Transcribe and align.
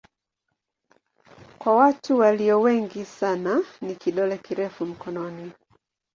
Kwa 1.59 1.75
watu 1.75 2.17
walio 2.17 2.61
wengi 2.61 3.05
sana 3.05 3.63
ni 3.81 3.95
kidole 3.95 4.37
kirefu 4.37 4.85
mkononi. 4.85 5.51